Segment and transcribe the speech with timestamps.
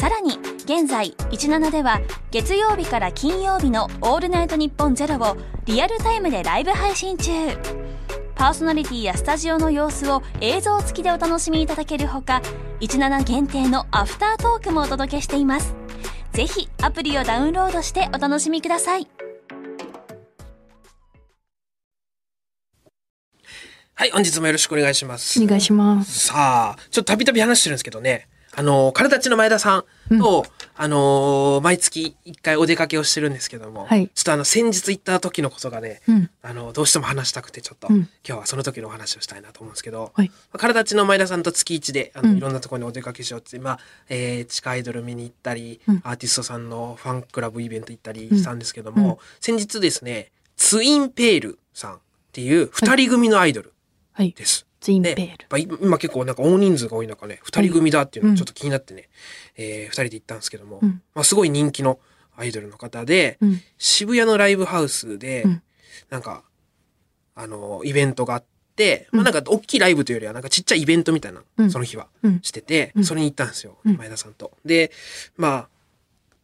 [0.00, 7.30] さらに現在17では月曜日から金曜日の「オールナイトニッポンゼロをリアルタイムでライブ配信中
[8.34, 12.40] パーソナリティやスタジオの様子を映像付きでお楽しみいただけるほか
[12.80, 15.74] 17限定のアフタートークもお届けしています
[16.32, 19.06] ぜひアプリをダウンロードしてお楽しみください
[23.96, 25.38] はい、本日もよろしくお願いします。
[25.42, 26.28] お願いします。
[26.28, 28.28] さあ、ちょっとたびたび話してるんですけどね、
[28.60, 30.44] あの、体立ちの前田さんと、
[30.76, 34.10] あの、毎月一回お出かけをしてるんですけども、はい。
[34.14, 36.30] ちょっとあの、先日行った時のことがね、うん。
[36.42, 37.96] あの、どうしても話したくて、ちょっと、うん。
[37.96, 40.30] 今日はその時のお話をしたいなと思うんですけど、はい。
[40.58, 42.36] 体立ちの前田さんと月一で、あの、うん。
[42.36, 43.78] いろんなところにお出かけしようって、まあ、
[44.10, 46.02] えー、地下アイドル見に行ったり、うん。
[46.04, 48.38] アーティストさんのファンクラブイベント行ったりうん。
[48.38, 51.98] したんですけども、先日ですね、ツインペールさんっ
[52.32, 53.72] ていう二人組のアイドル
[54.20, 54.32] はい。
[54.32, 54.66] です。
[54.80, 55.78] ツインペで、ール。
[55.82, 59.08] 今結構なんか大人数が多い中ね、二人組だっていうのがちょっと気になってね、
[59.56, 61.00] えー二人で行ったんですけども、うん。
[61.14, 61.98] まあすごい人気の
[62.36, 63.60] アイドルの方で、うん。
[63.78, 65.62] 渋谷のライブハウスで、うん。
[66.10, 66.44] なんか、
[67.34, 68.44] あの、イベントがあっ
[68.76, 69.20] て、うん。
[69.20, 71.70] まあなんか大きいライブというよりはなんかちっちゃいイベントみたいな、うん。
[71.70, 72.40] その日はうん。
[72.42, 73.04] してて、うん。
[73.04, 73.96] それに行ったんですよ、うん。
[73.96, 74.52] 前田さんと。
[74.66, 74.90] で、
[75.38, 75.68] まあ、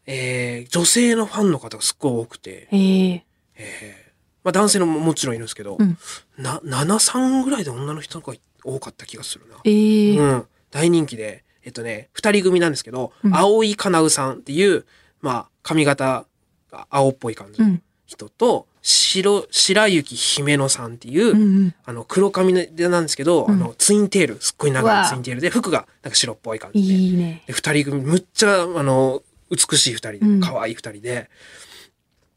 [0.06, 3.24] えー女性のファンの方がすっごい多くて、ええ
[3.56, 4.05] えー
[4.46, 5.98] まあ男性のももちろんいるんですけど、うん
[6.38, 8.32] な、7、3ぐらいで女の人が
[8.64, 9.56] 多かった気がするな。
[9.64, 10.46] ええうん。
[10.70, 14.86] 大人気で、えっとね、二人組なんですけど、うん青井かなうさんっていう、
[15.20, 16.26] まあ、髪型
[16.70, 17.82] が青っぽい感じのうん。
[18.06, 21.74] 人と、白、白雪姫野さんっていう、うんうん。
[21.84, 26.94] あの、黒髪でなんですけど、うんあの、ツインテール、すっごいう長いツインテールで、服がなんか白っぽい感じで。
[26.94, 27.42] いいね。
[27.48, 31.30] で、二人組、むっちゃ、あの、美しい二人で、うん可愛い二人で、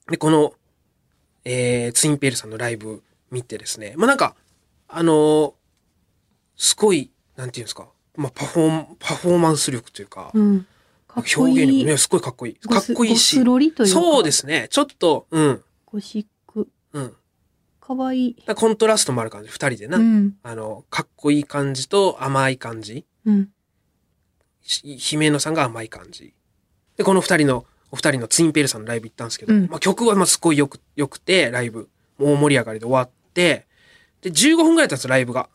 [0.09, 0.53] で、この、
[1.51, 3.01] えー、ツインペールさんのライブ
[3.31, 4.35] 見てですね、まあなんか、
[4.87, 5.53] あのー
[6.55, 10.67] すごい、なんていうんですか、まあパフォー、パフォーマンス力というか、うん。
[11.07, 11.79] かっこ表現いい。
[11.79, 12.55] 力ね、すごいかっこいい。
[12.55, 13.88] かっこいいしい。
[13.88, 16.67] そうですね、ちょっと、うん、ゴシック。
[16.93, 17.15] うん。
[17.79, 18.35] かわいい。
[18.55, 19.97] コントラストもある感じ、二人でな。
[19.97, 20.35] うん。
[20.43, 23.05] あの、かっこいい感じと甘い感じ。
[23.25, 23.49] うん。
[24.61, 26.33] し姫野さんが甘い感じ。
[26.97, 31.89] で、この二人の、お二人のツインペールさんのライブ行ったんですけど、うんまあ曲はまあすごいよく、よくて、ライブ。
[32.17, 33.66] もう大盛り上がりで終わって、
[34.22, 35.50] で、15分ぐらい経つライブが。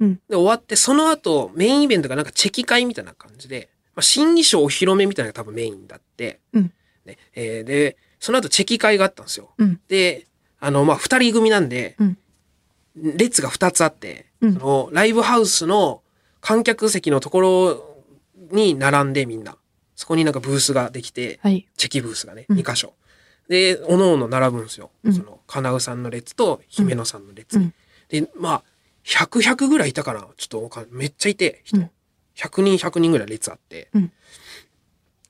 [0.00, 0.14] うん。
[0.28, 6.72] で、終わって、その後、メインイベントがなんかチェキ会みたいな感じで、まあ、新衣装お披露目みたいなのが多分メインだって、うん。
[7.06, 9.50] ね、えーで、その後チェキ会があったんですよ。
[9.58, 9.80] うん。
[9.88, 10.26] で、
[10.60, 12.18] あの、まあ、二人組なんで、うん
[12.94, 16.02] 列が二つあって、うんその、ライブハウスの
[16.42, 17.96] 観客席のところ
[18.50, 19.56] に並んでみんな。
[19.94, 21.66] そこになんかブースができて、はい。
[21.76, 22.94] チェキブースがね、うん二箇所。
[23.48, 24.90] で、おのおの並ぶんですよ。
[25.04, 27.58] うんその、かなうさんの列と姫野さんの列。
[27.58, 27.74] うん
[28.08, 28.62] で、まあ、
[29.04, 31.78] 100、100ぐらいいたかなちょっとわかんめっちゃいて、人。
[31.78, 31.90] うん
[32.34, 33.88] 100人、100人ぐらい列あって。
[33.94, 34.12] うん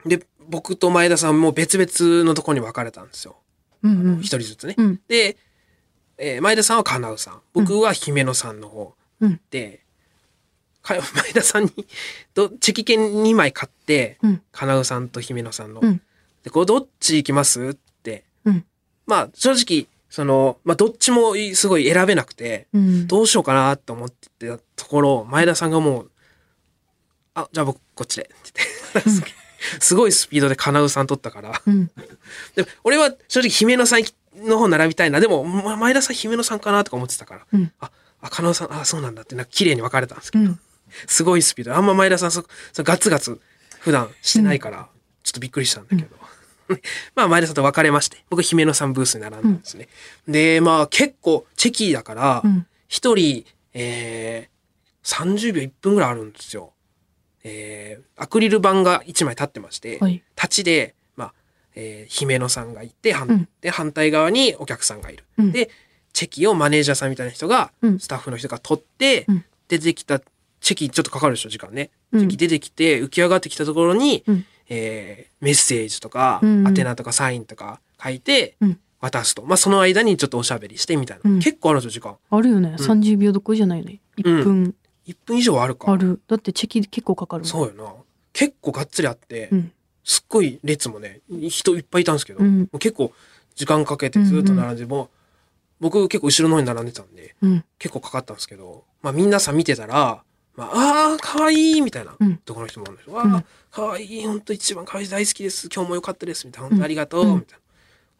[0.06, 3.36] で、僕と前田さんも別々のところに分かれたんですよ。
[3.82, 4.26] うんうん一。
[4.26, 4.74] 人ずつね。
[4.76, 5.00] うん。
[5.08, 5.36] で、
[6.18, 7.40] えー前田さんはかなうさん。
[7.52, 9.40] 僕は姫野さんの方うん。
[9.50, 9.82] で、か
[10.84, 11.00] 前
[11.32, 11.72] 田さんに
[12.34, 14.42] ど、チェキ券2枚買って、うん。
[14.52, 15.80] かなうさんと姫野さんの。
[15.80, 16.00] うん。
[16.42, 17.68] で、これどっち行きます？
[17.68, 18.24] って。
[18.44, 18.64] うん。
[19.06, 23.06] まあ、正直、その、まあ、どっちもすごい選べなくて、うん。
[23.06, 26.10] どうしようかなと思ってたところ、前田さんがもう、
[27.34, 28.22] あ、じゃあ僕こっちで。
[28.22, 28.60] って
[28.94, 29.30] 言って
[29.80, 31.62] すごいスピードでかなうさん取ったから。
[31.64, 31.86] うん。
[32.56, 34.02] で俺は正直姫野さん
[34.36, 35.20] の方並びたいな。
[35.20, 37.46] でも、ま前田さん姫野さんかなとか思ってたから。
[37.52, 37.72] うん。
[37.80, 40.60] あ、あ、かなうさん、あ、そうなんだって、なんか綺麗に分かれたんですけど、うん。
[41.06, 41.74] すごいスピード。
[41.74, 43.40] あんま前田さんそ、そガツガツ
[43.80, 44.88] 普段してないから、
[45.22, 46.16] ちょっとびっくりしたんだけど。
[47.14, 49.88] まあ前田さんと別れまして、僕姫野さんブースに並んだんですね。
[50.28, 53.44] で、まあ結構チェキだからうん、一、人、
[53.74, 56.72] えー、30秒1分ぐらいあるんですよ。
[57.44, 60.22] えー、アクリル板が1枚立ってまして、はい。
[60.36, 61.34] 立ちで、まあ、
[61.74, 65.24] えー姫野さんがいて、反うんで、反対側にお客さんがいる。
[65.38, 65.70] うんで、
[66.12, 70.20] チェキをマネージャーさんみたいな人が、うんスタッフの人が取って、うん出てきた、
[70.62, 71.90] チェキちょっとかかるでしょ、時間ね。
[72.12, 79.42] うんチェキ出てきて、浮き上がってきたところに、うんえーメッセージとか、うん宛名とかサインとか書いて、うん渡すと。
[79.42, 81.28] まあ、その間にちょっとおしゃべりしてみたいな。
[81.28, 82.16] うん結構あるんですよ、時間。
[82.30, 82.76] あるよね。
[82.78, 83.98] 30秒どころじゃないよね。
[84.16, 84.74] 1分
[85.08, 85.90] 1分以上はあるか。
[85.90, 86.20] ある。
[86.28, 87.44] だってチェキ結構かかる。
[87.44, 87.92] そうよな。
[88.32, 89.72] 結構がっつりあって、うん。
[90.04, 92.40] すっごい列もね、人いっぱいいたんですけど、
[92.78, 93.12] 結構
[93.56, 95.08] 時間かけてずっと並んで、もう
[95.80, 97.64] 僕結構後ろの方に並んでたんで、うん。
[97.80, 100.22] 結構かかったんですけど、まあ皆さん見てたら、
[100.54, 103.14] まあ、あー、かわいいみたいなうんところの人もあるんですよ。
[103.16, 105.68] うんわあ、かわいい、本当一番かわいい、大好きです。
[105.74, 106.46] 今日も良かったです。
[106.46, 107.24] みたいな、本当ありがとう。
[107.24, 107.62] うんみたいな。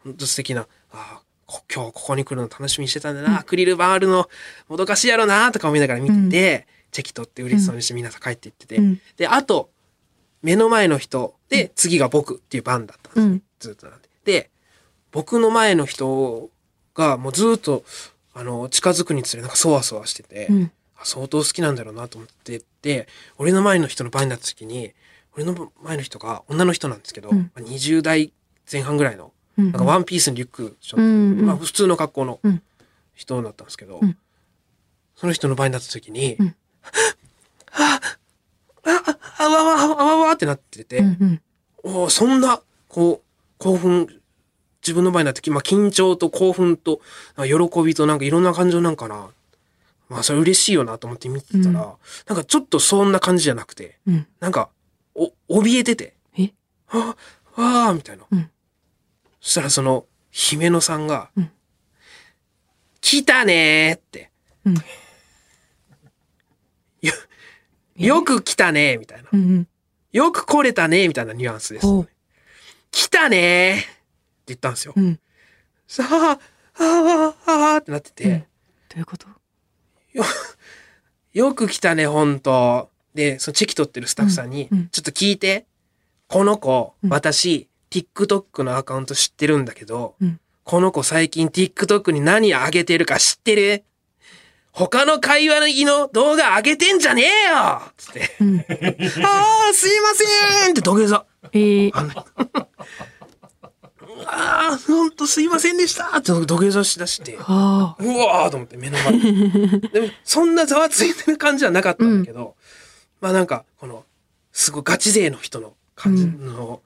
[0.03, 3.39] 本当素敵な、あーこ今日ここに来るの楽しみにしてたんだな。
[3.39, 4.29] アクリル板あるの、
[4.67, 8.77] もどかしいやろな、とか思いながら見てて、チェキ取って嬉しそうにして皆さん帰っていってて。
[8.77, 9.01] うん。
[9.17, 9.69] で、あと、
[10.41, 13.23] 目の前の人で、次が僕っていう番だったんです。
[13.23, 13.43] うん。
[13.59, 14.09] ずっとなんで。
[14.25, 14.49] で、
[15.11, 16.49] 僕の前の人
[16.95, 17.83] がもうずっと、
[18.33, 20.47] あの、近づくにつれなんかそわそわしてて、
[21.03, 23.07] 相当好きなんだろうなと思ってて、
[23.37, 24.93] 俺の前の人の番になった時に、
[25.35, 28.31] 俺の前の人が女の人なんですけど、うんまあ20代
[28.71, 29.65] 前半ぐらいの、うん。
[29.71, 31.05] なんかワンピースにリュックしょうん
[31.39, 32.61] うんまあ普通の格好のうん
[33.15, 34.17] 人だったんですけど、うん
[35.15, 36.55] その人の番になった時に、うん
[37.71, 37.99] あ、
[38.83, 41.05] あ、あ、あわわ、あわわってなってて、うん。
[41.05, 41.41] うん。
[41.83, 44.07] おーそんな、こう、興奮、
[44.81, 46.99] 自分の場合になって、まあ、緊張と興奮と、
[47.37, 49.29] 喜びとなんかいろんな感情なんかな。
[50.09, 54.27] まあ、それ嬉しいよなと思って見てたら、うんなんかちょっとそんな感じじゃなくて、うん。
[54.39, 54.69] なんか、
[55.15, 56.53] お、怯えてて、え？
[56.89, 57.15] あ、
[57.55, 58.25] ああ、みたいな。
[58.31, 58.49] うん
[59.41, 61.51] そしたらその、姫野さんが、うん
[63.01, 64.31] 来たねーって、
[64.65, 64.75] うん。
[67.01, 67.13] よ、
[67.97, 69.29] よく来たねーみたいな。
[69.33, 69.67] うん。
[70.13, 71.85] よく来れたねーみたいなニュアンスです。
[71.85, 72.09] ほう。
[72.91, 73.89] 来たねーって
[74.47, 74.93] 言ったんですよ。
[74.95, 75.19] うん。
[75.85, 76.39] さあ、あ
[76.79, 78.45] あ、ああってなってて、うんど
[78.95, 79.27] ういうこと？
[81.33, 82.89] よく来たね、ほんと。
[83.15, 85.65] で、そのチェキ取ってるスタッフさんに、うんうんちょっと聞いて。
[86.27, 93.83] この子、うん私、TikTok のアカウント知ってるんだけど、うんこの子最近 TikTok に何上げてるか知ってる？
[94.71, 98.31] 他の会話の動画上げてんじゃねえよつって。
[98.39, 98.59] うん。
[99.23, 101.25] ああ、すいませんって土下座。
[101.51, 101.91] えー。
[104.27, 107.35] あのああ、ほんとすいませんでしたって土下座しだして。
[107.35, 109.89] うわーと思って目の前で。
[109.89, 112.55] でも、そんなざわついてる感じはなかったんだけど、
[113.21, 114.05] まあなんか、この、
[114.51, 116.81] すごいガチ勢の人の感じの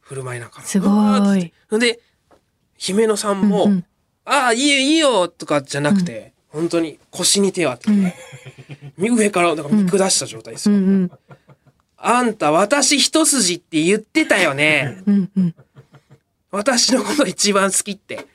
[0.00, 0.66] 振る舞いなんかな。
[0.66, 2.00] すごうわーっつっいで、
[2.76, 3.84] 姫野さんも、うんうん
[4.24, 8.14] ああ、いいよいいよとかじゃなくて、本当に腰に手を当てて、
[8.98, 10.76] 上からなんか見下した状態ですよ。
[10.76, 11.10] うんうん。
[11.96, 15.02] あんた私一筋って言ってたよね。
[15.06, 15.54] うんうん。
[16.52, 18.26] 私のこと一番好きって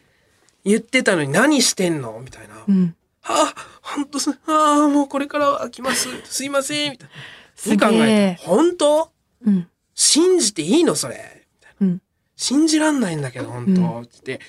[0.66, 2.19] 言ってたのに何してんの？
[2.19, 2.56] みたいな。
[2.68, 2.96] うん。
[3.24, 6.10] あ、ほんとす、ああ、もうこれからは来ます。
[6.25, 6.92] すいません。
[6.92, 7.14] みたいな。
[7.56, 9.12] すげえ考えて、本当？
[9.46, 9.68] うん。
[9.94, 10.96] 信じていいの？
[10.96, 11.48] それ。
[11.80, 12.02] うん。
[12.36, 14.40] 信じらんないんだけど、本当、うんって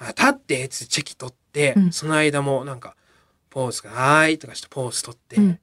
[0.00, 2.96] 立って、つチェキ取って、うんその間もなんか、
[3.50, 5.58] ポーズが、はーいとかしてポーズ取って、うん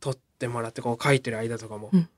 [0.00, 2.08] 取ってもらって、こう書いてる間とかも、うん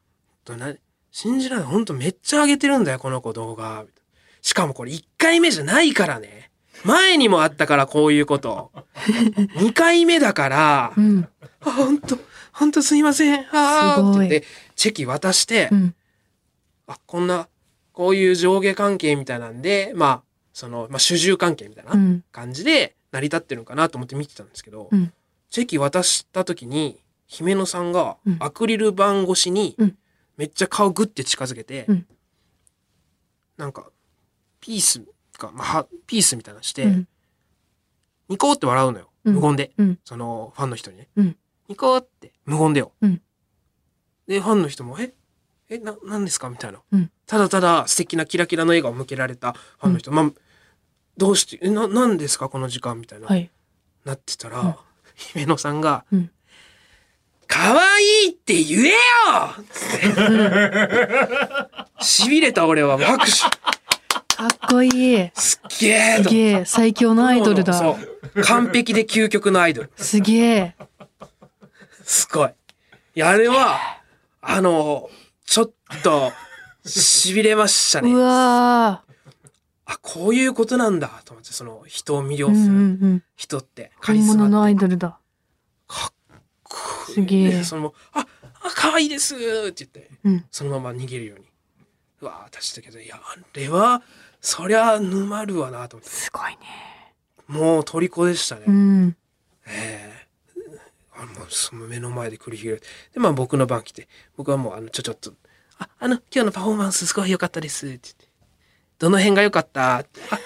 [1.10, 1.70] 信じられない。
[1.72, 3.64] 本当めっちゃ上げてるんだよ、この子動画。
[3.64, 4.05] みたいな
[4.46, 6.52] しかもこれ1回目じゃないからね。
[6.84, 8.70] 前にもあったから、こういうこと。
[9.58, 11.28] 2回目だから、うん。
[11.62, 12.16] あ、本当
[12.52, 13.44] 本当すいません。
[13.50, 14.46] あーすごいって言って、
[14.76, 15.94] チェキ渡して、うん。
[16.86, 17.48] あ、こんな、
[17.92, 20.22] こういう上下関係みたいなんで、まあ、
[20.52, 22.24] その、まあ、主従関係みたいなうん。
[22.30, 25.12] 感じで成り立ってるのかなと思って見てたんですけど、うん
[25.50, 29.98] チェキ渡した時に、姫野さんがうんアクリル板越しにうん、
[30.36, 32.06] めっちゃ顔グッて近づけて、うん
[33.56, 33.90] なんか、
[34.66, 35.00] ピース
[35.38, 37.08] か、まあ、はピースみたいなのして、うん。
[38.28, 39.10] ニコって笑うのよ。
[39.24, 39.70] うん無言で。
[39.78, 39.98] うん。
[40.04, 41.08] その、ファンの人にね。
[41.16, 41.36] うん
[41.68, 42.92] ニコって、無言でよ。
[43.00, 43.22] うん
[44.26, 45.14] で、ファンの人も、え？
[45.68, 46.50] え、な、何ですか？
[46.50, 46.80] みたいな。
[46.92, 50.30] うんただただ素敵なキラキラの笑顔を向けられたファンの人、まあ、
[51.16, 52.48] どうして、え、な、何ですか？
[52.48, 52.98] この時間？
[53.00, 53.48] みたいな、はい。
[54.04, 54.74] なってたら、うん
[55.14, 56.30] 姫野さんが、うん
[57.46, 58.94] 可愛いって言えよ
[59.70, 60.06] つって。
[62.02, 63.32] 痺れた俺は拍手。
[64.36, 65.30] かっこいい。
[65.34, 66.24] すっげえと。
[66.24, 66.64] すげえ。
[66.66, 67.96] 最強のアイドルそだ。
[68.34, 68.42] う。
[68.42, 69.90] 完璧で究極のアイドル。
[69.96, 70.76] すげえ。
[72.04, 72.50] すごい。
[73.14, 73.78] いや、あれは、
[74.42, 75.08] あの、
[75.46, 76.32] ちょっと、
[76.84, 78.14] 痺れましたうね。
[78.14, 79.02] わ
[79.86, 83.24] あ、こういうことなんだ、と思って、その、人を魅了する。
[83.36, 85.18] 人って、カリスマ本物のアイドルだ。
[85.86, 86.14] かっ
[86.62, 86.76] こ
[87.08, 87.14] いい。
[87.14, 88.26] すげえでその、あ、あ、
[88.74, 90.44] 可愛いですって言って、うん。
[90.50, 91.46] そのまま逃げるように。
[92.26, 94.02] うわー、出したけど、いや、あれは、
[94.40, 96.12] そりゃ沼るわな、と思って。
[96.14, 96.58] すごいね。
[97.48, 98.64] もう、虜でしたね。
[98.66, 99.16] うん。
[99.66, 100.26] ええ
[101.18, 102.86] あもうその目の前で繰り広げて。
[103.14, 104.06] で、まあ僕の番来て、
[104.36, 105.32] 僕はもうあの、ちょちょっと、
[105.78, 108.28] あ、あの、今日のパフォーマンスすごい良かったですって言って。
[108.98, 109.96] どの辺が良かった？
[110.00, 110.38] ってあ、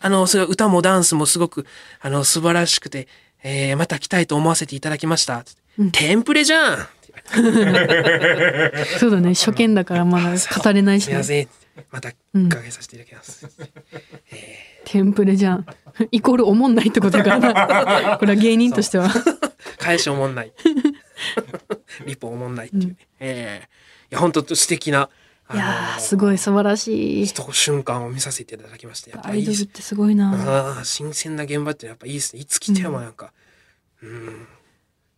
[0.00, 1.66] あの、それ歌もダンスもすごく、
[2.00, 3.08] あの、素晴らしくて、
[3.42, 5.61] えー、また来たいと思わせていただきましたってうん
[5.92, 6.88] テンプレじゃん
[8.98, 9.34] そうだね。
[9.34, 11.24] 初見だからまだ語れないしねすいま。
[11.24, 11.48] せん。
[11.90, 13.48] またうん伺いさせていただきます。
[14.30, 15.66] え テンプレじゃん。
[16.10, 18.18] イコールおもんないってことだからな。
[18.18, 19.10] これは芸人としては。
[19.78, 20.52] 返しおもんない。
[22.06, 22.96] リポおもんないっていうね。
[23.20, 23.68] ええ
[24.10, 25.08] いや、本当素敵な、
[25.48, 27.26] あいやー、すごい素晴らしい。
[27.26, 30.80] 瞬間を見させていただきまして、やっぱアイドルってすごいな。
[30.84, 32.42] 新鮮な現場ってやっぱいいですね。
[32.42, 33.32] いつ来てもなんか、
[34.02, 34.46] うん、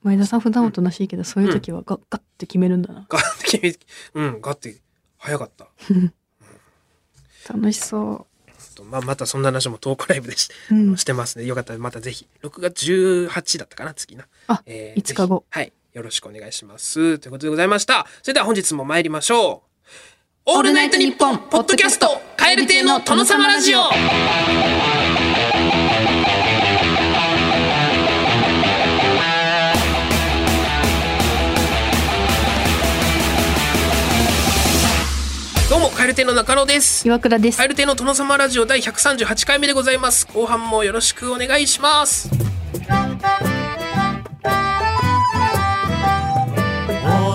[0.04, 3.06] 前田さん普段おとなしいけど、そういう時はガッガッて決めるんだな。
[3.08, 3.78] ガッて決
[4.14, 4.76] め、うん、ガッて
[5.16, 5.68] 早かった。
[7.52, 8.26] 楽しそ
[8.90, 11.46] まあ、またそんな話もトークライブでし,、うんしてますね。
[11.46, 14.26] よかったらまたぜひ、6月18だったかな、次な。
[14.48, 15.72] あえ5日後ぜひはい。
[15.94, 17.18] よろしくお願いします。
[17.18, 18.06] ということでございました。
[18.22, 19.90] それでは本日も参りましょう。
[20.46, 25.23] オールナイトニッポンポッドキャスト、カエル亭の殿様ラジオ。
[36.04, 37.08] カエル亭の中野ですう。。
[37.08, 37.68] 岩倉ですカエ。
[37.68, 40.26] ル亭の殿様ラジオ第138回目でございます。
[40.26, 42.28] 後半もよろしくお願いします。
[42.28, 42.78] オー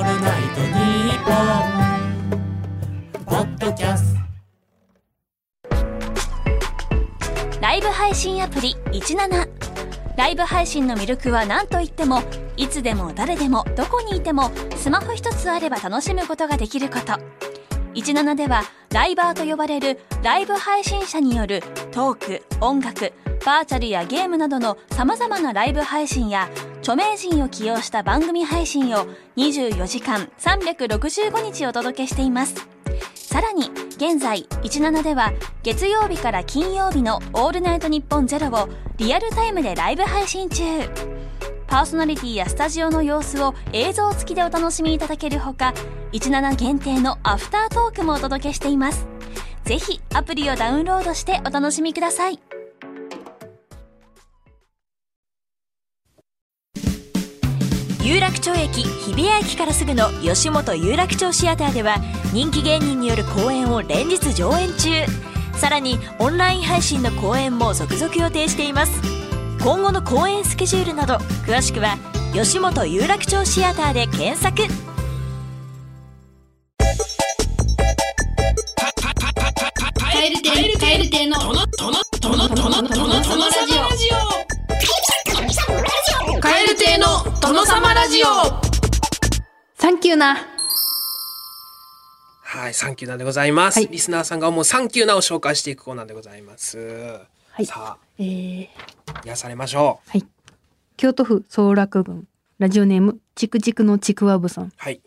[0.04, 4.14] ルナイトニッポン」ポッドキャス
[5.64, 9.50] トライブ配信アプリ17
[10.16, 12.22] ライブ配信の魅力は何といっても
[12.56, 17.49] いつでも誰でもどこにいてもスマホ一つあれば楽しむことができること
[18.00, 23.14] 17ではライバーと呼ばれるライブ配信者によるトーク音楽
[23.46, 29.06] バーチャルやゲームなどの様々なライブ配信や著名人を起用した番組配信を
[29.38, 32.56] 24時間365日お届けしています。
[33.14, 40.64] さらに現在17では月曜日から金曜日の「オールナイトニッポンゼロをリアルタイムでライブ配信中。
[41.70, 45.76] パーソナリティやスタジオの様子を映像付きでお楽しみいただけるほか
[46.14, 49.08] 17限定のアフタートークもお届けしています。
[49.66, 52.40] ぜひアプリをダウンロードしてお楽しみください。
[58.02, 61.98] 有楽町駅日比谷駅からすぐの吉本有楽町シアターでは
[62.34, 64.90] 人気芸人による公演を連日上演中。
[65.56, 69.29] さらにオンライン配信の公演も続々予定しています。
[69.62, 71.98] 今後の公演スケジュールなど詳しくは
[72.34, 74.64] 吉本有楽町シアターで検索
[86.42, 88.26] カエル亭の殿様ラジオ
[89.78, 90.38] サンキューな。
[92.44, 93.80] はい、サンキューなでございます。
[93.80, 96.78] はいリスナーさんが思うサンキューなを紹介していくコーナーでございます。
[97.52, 98.68] はいさえー、
[99.08, 100.10] あ、癒されましょう。
[100.12, 100.26] はい。
[100.98, 104.74] 京都府相楽郡、ラジオネーム、ちくちくのちくわぶさん。
[104.76, 105.00] はい。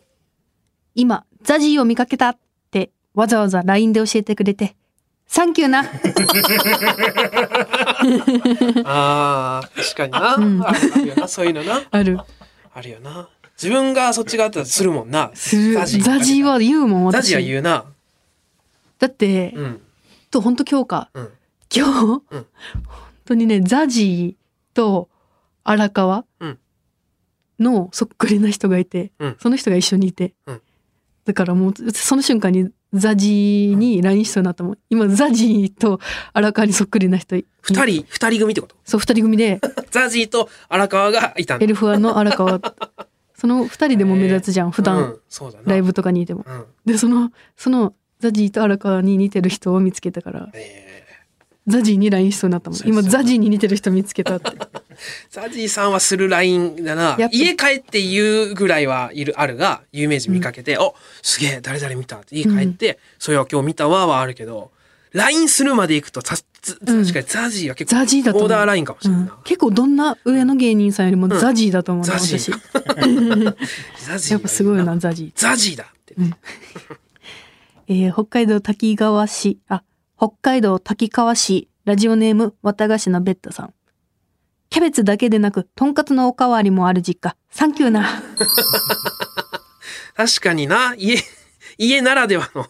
[0.95, 2.37] 今、ザジーを見かけたっ
[2.71, 4.75] て、わざわざ LINE で教えてくれて、
[5.27, 5.81] サンキューな。
[8.85, 10.33] ああ、確かにな。
[10.41, 11.83] うんああるよな、そういうのな。
[11.91, 12.17] ある。
[12.73, 13.29] あるよな。
[13.61, 15.29] 自分がそっち側だったらするもんな。
[15.35, 15.73] する。
[15.75, 17.17] ザジーは言うもん、私。
[17.17, 17.85] ザジは言うな。
[18.97, 19.81] だって、うん。
[20.31, 21.09] と、ほんと今日か。
[21.13, 21.29] うん。
[21.75, 22.45] 今日、うん本
[23.25, 25.09] 当にね、ザジーと
[25.63, 26.59] 荒川うん
[27.59, 30.61] のそっくりな人がいて、うんその人が一緒にいて、うん
[31.25, 34.77] だからもうその瞬間にザジーに LINE しそうになったもん。
[34.89, 36.01] 今ザジーと
[36.33, 38.75] 荒川にそっくりな人い二人、二人組ってこと？
[38.83, 42.59] そう、二人組で、 ザジーと荒川がいたエルフワの荒川。
[43.35, 45.63] その二人でも目立つじゃん、普う段うだな。
[45.65, 46.45] ライブとかにいても。
[46.45, 46.65] うん。
[46.85, 50.92] で、その、そのザジーと荒川に似てる人を見つけたから、え
[51.65, 52.79] ザジーに LINE しそうになったもん。
[52.85, 54.49] 今、ザジーに似てる人見つけたって。
[54.49, 54.67] ー
[55.31, 64.71] ザジーさんはするラインだな家帰って言うぐらいはいる、あるが、有名人見かけて、おすげえ、誰々見たって家帰って、そういや、今日見たわはあるけど、
[65.13, 66.43] LINE するまで行くと、確
[67.13, 69.33] かにザジーは結構、ザジーダーラインかもしれないな。
[69.33, 72.51] うん結構どんな上の芸人さんよりもザジーだと思うな、ザジ私。
[72.51, 73.55] ー。
[74.07, 74.31] ザジー。
[74.33, 74.97] やっぱすごいな、。
[74.97, 75.31] ザジー。
[75.35, 76.15] ザジーだって。
[77.87, 79.83] えー北海道滝川市、あ、
[80.17, 83.73] 北海道滝川市、ラジオネーム、綿菓子のベッドさん。
[84.69, 87.35] キャベツだけでなく、とんかつのおかわりもある実家。
[87.49, 88.07] サンキューな。
[90.15, 91.17] 確かにな、家、
[91.77, 92.67] 家ならではの、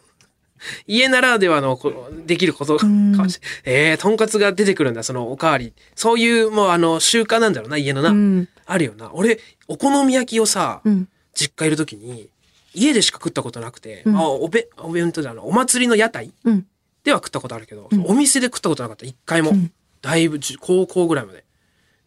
[0.87, 5.73] 家ならではのこできることかんもしれえー、とんかつが出てくるんだ、そのおかわり。
[5.95, 8.09] そういう、もうあの、習慣なんだろうな、家のな。
[8.09, 8.49] うん。
[8.65, 9.11] あるよな。
[9.13, 11.09] 俺、お好み焼きをさ、うん。
[11.33, 12.29] 実家いるときに、
[12.73, 16.65] 家でしか食ったことなくて、うんあおべ、お弁当じゃない、お祭りの屋台うん。
[17.03, 19.51] では食ったことあるけど、うんお店で食ったことなかった、一回も。
[19.51, 21.45] うんだいぶじ、高校ぐらいまで。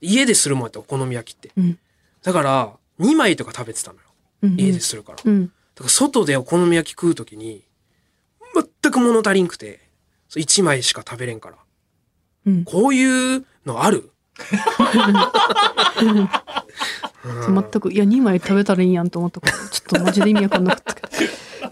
[0.02, 1.50] 家でするもんやった、お好み焼きって。
[1.56, 1.78] うん。
[2.22, 4.02] だから、2枚とか食べてたのよ。
[4.42, 4.60] うん。
[4.60, 5.18] 家でするから。
[5.24, 5.46] うん。
[5.46, 7.64] だから外でお好み焼き食うときに、
[8.82, 9.80] 全く物足りんくて、
[10.28, 11.56] そう1枚しか食べれんから。
[12.46, 14.10] うんこういうのある？
[17.48, 21.08] 全くいや2枚食べたらいいやんと思ったからちょっとマジで意味わかんなかったけど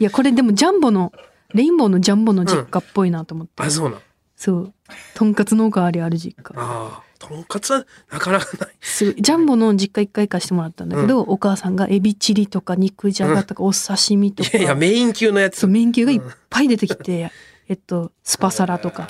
[0.01, 1.13] いやこれでもジャンボの
[1.55, 4.01] レインボーのジャンボの実家っぽいなと思って、あ、そうなん。
[4.37, 4.75] そう。
[5.15, 6.53] とんかつのおかわりある実家。
[6.57, 8.75] ああ、とんかつはなかなかない。
[8.81, 15.61] すごいジャンボの実家一回行かしてもらったんだけど、お母さんがエビチリとか肉じゃがとかお刺身とか、いやいや、メイン級のやつ。
[15.61, 16.21] そうメン級がいっ
[16.51, 17.31] ぱい出てきて、
[17.69, 19.09] えっとスパサラとか。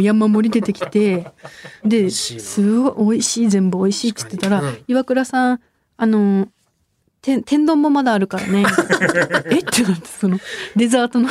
[0.00, 1.32] 山盛り出てきて。
[1.84, 4.84] ですごい美味しい全部美味しいって言ってたら、確かに。
[4.88, 5.60] 岩倉さん
[5.96, 6.48] あの
[7.26, 8.64] 天天丼もまだあるからね。
[9.50, 9.58] え？
[9.58, 10.38] ってなってその
[10.76, 11.28] デザートの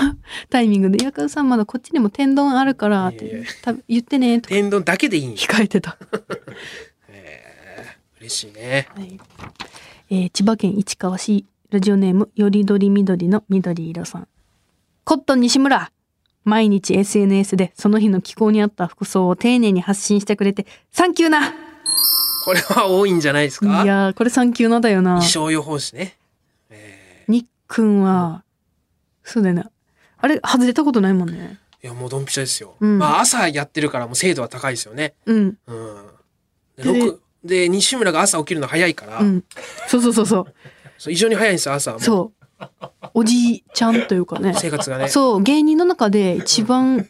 [0.50, 4.56] タイミングで岩倉さんまだこっちにも天丼あるからってた言ってねとか。
[4.56, 5.36] 天丼だけでいいんや。
[5.38, 5.98] 控えてた。
[8.20, 8.90] 嬉しいね。
[8.94, 9.18] はい。
[10.10, 14.28] えー千葉県市川市ラジオネームよりどりみどりの緑色さん。
[15.06, 15.94] コットン西村。
[16.44, 21.54] 毎日 SNS でその日の気候に合った服装を丁寧に発信してくれてサンキューな
[22.46, 23.84] これは多いんじゃないですか？
[23.84, 26.16] いやーこれサンキューなだよな気象予報士ね。
[27.28, 28.44] にっくんは
[29.24, 29.72] そうだよな
[30.20, 32.76] あれ外れたことないもんねいや、もうドンピシャですよ。
[32.80, 35.14] うんまあ、朝やってるからもう精度は高いですよね。
[35.26, 36.08] うんうん。
[36.78, 39.44] で、で西村が朝起きるの早いから、うん
[39.88, 40.54] そうそうそうそう
[40.98, 42.00] そう異常に早いんですよ、朝。
[42.00, 42.66] そう
[43.14, 45.10] おじいちゃんというかね生活がね。
[45.10, 47.08] そう芸人の中で一番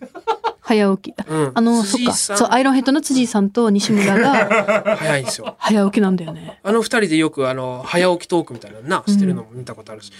[0.66, 1.28] 早起き。
[1.28, 1.52] うん。
[1.54, 2.14] あのそっか。
[2.14, 5.56] そうアイロンヘッドの辻井さんと西村が 早いんですよ。
[5.60, 6.60] 早起きなんだよね。
[6.64, 10.12] あの二人でよくあの早起きトークみたいなのなしてるのも見たことあるし、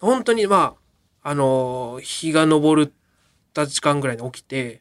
[0.00, 0.74] 本当にま
[1.22, 2.92] ああの日が昇る
[3.54, 4.78] た時間ぐらいに起きて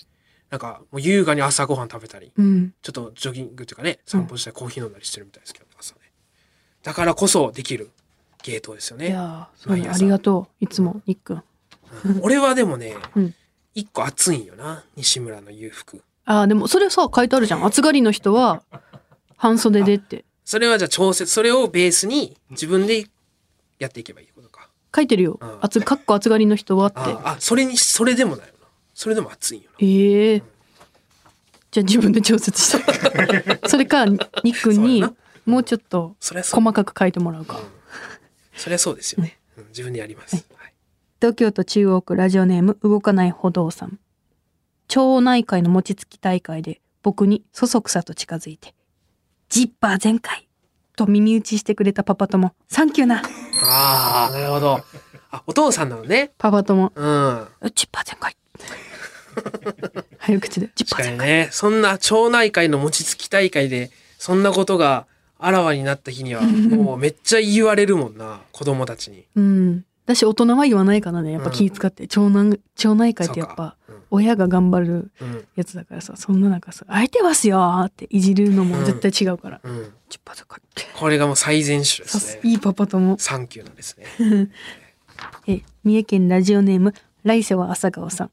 [0.50, 2.74] なんかもう優雅に朝ごはん食べたりうん。
[2.82, 6.02] ちょっとジョギングっていうかね散歩したりコーヒー飲んだりしてるみたいですけど朝ね。
[6.84, 7.92] だからこそできる
[8.44, 10.64] ゲートですよいねやーそうありがとう。
[10.66, 11.44] いつもにっくん
[12.06, 12.20] うん。
[12.24, 13.36] 俺はでもねうん
[13.76, 16.04] 一個暑いんよな西村の裕福。
[16.26, 17.66] あーでもそれさ書いてあるじゃん。
[17.66, 18.64] 暑がりの人は
[19.38, 20.26] 半袖でって。
[20.46, 23.08] それはじゃあ調節それをベースに自分で
[23.80, 24.70] やっていけばいいことか。
[24.96, 25.40] 書いてるよ。
[25.42, 27.00] うん暑かっこ暑がりの人はって。
[27.00, 28.68] ああそれにそれでもないよな。
[28.94, 29.76] それでも暑いんよな。
[29.80, 30.44] ええ
[31.72, 32.94] じゃあ自分で調節して。
[33.68, 35.04] それかにっくんに
[35.46, 37.60] もうちょっと細かく書いてもらうか。
[38.56, 39.40] そりゃそうですよね。
[39.58, 40.36] うん自分でやります。
[40.36, 40.63] はい
[41.24, 43.98] 東京都中央区ラジオネーム動かない歩道さん
[44.90, 48.76] 町内会の餅つき大会で僕にそそくさと近づいて
[49.48, 50.50] 「ジッパー全開!」
[50.98, 53.22] と耳打ちしてくれたパパ友サンキューな
[53.64, 54.82] ああ、なるほど。
[55.32, 56.34] あ、お父さんなのね。
[56.38, 57.48] パパ友うん。
[57.74, 58.36] ジッパー全開
[60.20, 61.48] 早口でジッパー全開確かにね。
[61.54, 65.08] そんな町内会の餅つき大会で、そんなことが
[65.40, 66.42] あらわになった日には、
[66.76, 68.42] もうめっちゃ言われるもんな。
[68.52, 69.26] 子供たちに。
[69.38, 71.32] うんだし大人は言わないからね。
[71.32, 73.78] やっぱ気使って、町内町内会ってやっぱ
[74.10, 75.48] 親が頑張るうん。
[75.56, 76.16] やつだからさ。
[76.18, 79.94] そんな中さ「空いてますよ」っていじるのも絶対違うから、うん。
[81.00, 82.42] これがもう最善手でさすね。
[82.42, 82.48] す。
[82.48, 83.18] いいパパ友。
[83.18, 84.50] サンキューなんですね。
[85.48, 88.32] え三重県ラジオネーム来世は朝顔さん。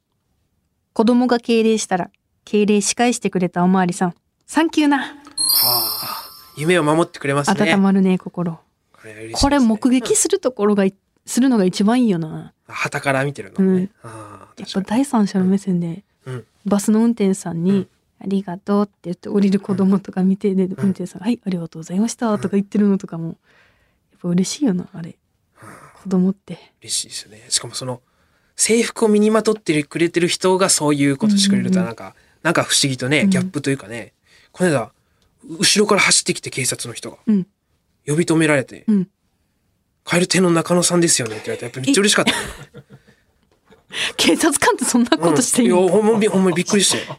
[0.93, 2.11] 子供が敬礼したら
[2.45, 4.15] 敬礼仕返してくれたおまわりさん。
[4.47, 4.99] サンキューな。
[4.99, 5.15] は
[5.65, 6.25] あ。
[6.57, 7.73] 夢を守ってくれますね。
[7.73, 8.59] 温まるね心。
[8.93, 9.33] これね。
[9.33, 10.93] これ目撃するところがい
[11.27, 12.53] するのが一番いいよな。
[12.67, 13.91] 旗から見てるのね。
[14.03, 14.11] うん。
[14.59, 14.81] やっぱ。
[14.83, 16.47] 第三者の目線でうん。
[16.67, 17.89] バスの運転手さんにうん
[18.21, 23.37] 「ありがとう」って言って降りる子供とか見てで運転手さんが「はいありがとうございました」とか言ってるのとかもやっ
[24.21, 25.17] ぱ嬉しいよなあれ。
[26.03, 26.73] 子供って。
[26.83, 27.45] 嬉しいですよね。
[27.49, 28.01] しかもその
[28.57, 31.87] 制服を身にまとってくれてる人がそういうことしてくれるとうんうん。
[31.87, 33.31] なんか、なんか不思議とね、うん。
[33.31, 34.13] ギャップというかね、
[34.53, 34.93] この間、
[35.49, 37.47] 後ろから走ってきて警察の人が、うん。
[38.07, 39.09] 呼び止められて、うん
[40.05, 42.33] 蛙亭の中野さんですよねって言われて、やっぱめっちゃ嬉しかった。
[42.33, 42.37] ね。
[44.17, 47.07] 警察官ってそんなことしていいうん、いのや、ほんまびほんまにびっくりして。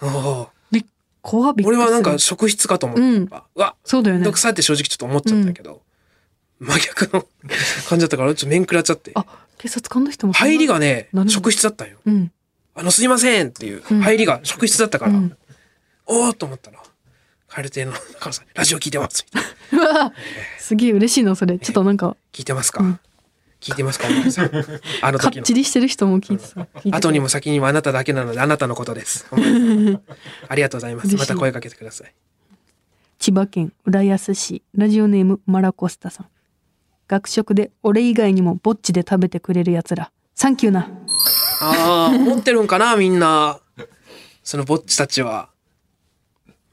[0.00, 0.48] ああ。
[0.70, 0.84] び
[1.20, 1.84] 怖びっくりする。
[1.84, 3.24] 俺はなんか職質かと思って、うん。
[3.24, 4.20] うわ、そうだよね。
[4.20, 5.82] めんどくさいって正直ちょっと思っちゃったけど、
[6.58, 7.26] 真逆の
[7.88, 9.12] 感じだったから、ちょっと面食らっちゃって。
[9.14, 9.24] あ
[9.58, 11.98] 警察官の人も入りがね職質だったんよ。
[12.04, 12.32] うん。
[12.74, 14.00] あの、すいませんっていううん。
[14.00, 15.36] 入りが職質だったから、うん。
[16.06, 16.82] おーっと思ったら、
[17.54, 19.26] 蛙亭の中野さん、ラジオ聞いてます。
[19.32, 20.12] みたいなうわ
[20.58, 23.00] すげえ嬉しいなそれちょっとなんか聞いてますか、うん
[23.60, 24.08] 聞いてますか？
[24.32, 24.50] さん
[25.02, 25.54] あのかっち。
[25.54, 26.52] りしてる人も聞いて
[26.90, 29.24] た後にも先にもあなただけなので、あなたのことです。
[30.48, 31.14] ありがとうございます。
[31.16, 32.12] また声かけてください。
[33.20, 36.26] 千葉県浦安市ラジオネームマラコスタさん
[37.06, 40.88] 学食で俺以外にもぼっちで食べてくれるやつらサンキューな
[41.60, 43.60] ああ、思ってるんかな、みんな。
[44.42, 45.50] そのぼっちたちは。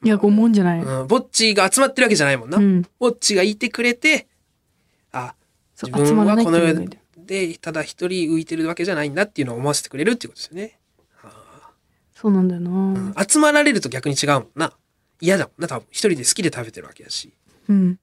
[0.02, 2.58] いや拷問じゃない、うん、ぼっちが集まってるわけじゃないもんな。
[2.58, 4.28] うんぼっちがいてくれて、
[5.12, 5.34] あ、
[5.74, 10.78] そう自分はこの世集まらないっていうでただ一人浮いてるわけじゃないんだっていうのを思わせてくれるっていうことですよね。
[12.14, 12.70] そうなんだよな。
[12.70, 14.72] うん集まられると逆に違うもんな。
[15.20, 15.86] 嫌だもんな、多分。
[15.90, 17.32] 一人で好きで食べてるわけだし。
[17.68, 17.98] うん。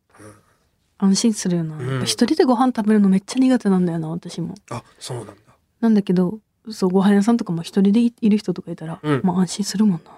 [0.97, 1.77] 安心するよな。
[1.77, 4.55] うんやっぱ一人でご飯食べるのめっちゃ苦手なんだよな、私も。
[4.71, 5.33] あ、そうなんだ。
[5.81, 6.39] なんだけど、
[6.71, 10.11] そう、ご飯屋さんとかも一人でいいる人とかいたら、うんまあ安心するもんな。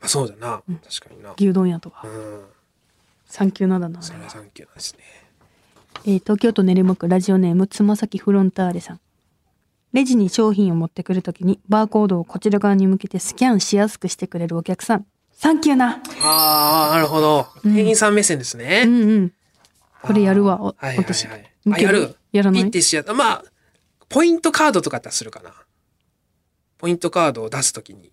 [0.00, 0.62] まあ、そうだな。
[0.88, 1.32] 確かにな。
[1.36, 2.08] 牛丼屋とかう。
[2.08, 2.44] ん。
[3.26, 4.02] サンキューなだな。
[4.02, 5.00] それはサンキューなんですね。
[6.04, 9.00] えー東京都練馬区ラジオネームつま先フロンターレさん。
[9.92, 15.06] レジに商品を持ってくるときにバーコードをこちら側に向けてスキャンしやすくしてくれるお客さん。
[15.32, 16.00] サンキューな。
[16.22, 17.46] ああ、なるほど。
[17.64, 18.84] 店員さん目線ですね。
[18.86, 19.32] うんうん。
[20.02, 21.24] これやるわ、おはいはい私。
[21.24, 22.14] やる。
[22.32, 22.62] やらない？
[22.64, 23.44] ピッてしやまあ、
[24.08, 25.52] ポイントカードとかだったらするかな。
[26.78, 28.12] ポイントカードを出すときに、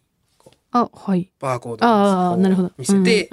[0.74, 1.32] あ、はい。
[1.40, 2.72] バーコードをなるほど。
[2.78, 3.30] 見せて。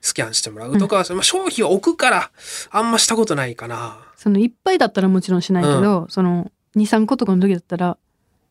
[0.00, 2.30] スキャンしてもらうとかは、まあ、商品を置くから、
[2.70, 3.98] あんましたことないかな。
[4.16, 7.98] そのいっぱいだったらもちろんしないけど、その2、3個とかの時だったら、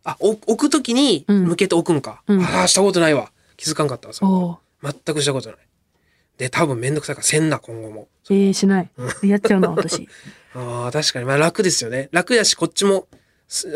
[0.04, 2.22] あ、お置くときにうん向けて置くんか。
[2.28, 3.32] うんああ、したことないわ。
[3.58, 5.58] 気づかんかったわ、そ全くしたことない。
[6.38, 8.08] で、多分めんどくさいからせんな、今後も。
[8.30, 8.90] えー、しない。
[9.24, 10.08] やっちゃうな、私。
[10.54, 11.26] ああ、確かに。
[11.26, 12.10] まあ楽ですよね。
[12.12, 13.16] 楽やし、こっちも、す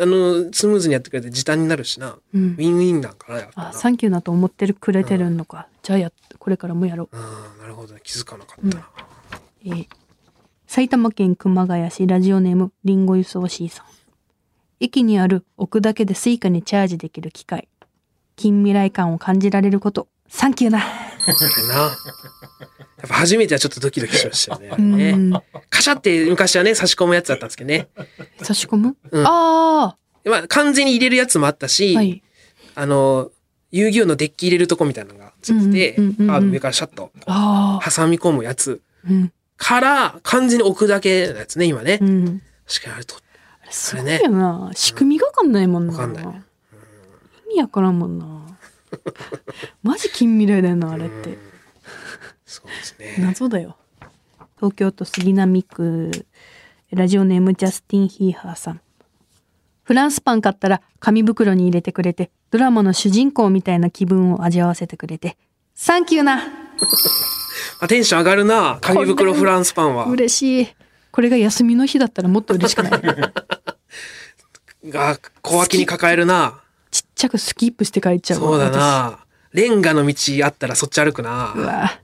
[0.02, 2.18] あの、スムーズにやってくれて時短になるしな。
[2.34, 2.56] うんウ。
[2.58, 3.70] ィンウィンなんかな、やっぱな。
[3.70, 5.68] あ、サンキューなと思ってるくれてるのか。
[5.84, 7.16] じゃあやっ、これからもやろう。
[7.16, 8.02] ああ、なるほどね。
[8.04, 8.90] 気づかなかったな。
[9.66, 9.88] えー
[10.72, 13.86] 埼玉県熊谷市ラジオネームリンゴ輸送 C さん。
[14.80, 17.68] 駅にある置くだけで Suica にチャージできる機械。
[18.36, 20.08] 近未来感を感じられること。
[20.28, 20.78] サンキュー な。
[20.78, 20.86] な。
[23.00, 25.42] やっぱ初めてはちょっとドキドキしましたよね。
[25.70, 27.88] カシャって昔はね、差し込むやつだったんですけどね。
[28.42, 32.22] 差し込む、うんあまあ完全に入れるやつもあったあし、はい。
[32.76, 33.32] あの、
[33.72, 37.92] 遊戯王のデッキ入れるとこみたいなのがついてて、カード上からシャッとああ。
[37.92, 39.32] 挟み込むやつうん。
[39.56, 42.00] から完全に置くだけのやつね、今ね。
[42.02, 42.42] うん。
[42.68, 44.72] 確かにあれと、あれすごいよな。
[44.76, 45.94] 仕組みがわかんないもんな。
[45.94, 46.44] わかんないね
[47.48, 48.26] 意味わからんもんな。
[49.84, 51.38] マジ近未来だよな、あれって。
[52.50, 53.16] そうですね。
[53.20, 53.78] 謎だよ。
[54.58, 56.26] 東京都杉並区、
[56.92, 58.82] ラジオネームジャスティン・ヒーハーさん。
[59.84, 65.38] フランスパン買ったら紙袋に入れてくれて、ドラマの主人公みたいな気分を味わわせてくれて、
[65.76, 66.42] サンキューな
[67.82, 68.80] あ、テンション上がるな。
[68.82, 70.06] 紙袋フランスパンは。
[70.06, 70.68] 嬉しい。
[71.12, 73.02] これが休みの日だったらもっと嬉しくない？
[74.90, 76.60] が、小脇に抱えるな。
[76.92, 79.20] ちっちゃくスキップして帰っちゃうわそうだな。
[79.54, 80.14] レンガの道
[80.46, 81.58] あったらそっち歩くな私。
[81.60, 82.00] うわ